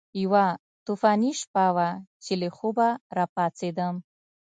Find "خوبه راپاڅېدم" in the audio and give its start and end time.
2.57-3.95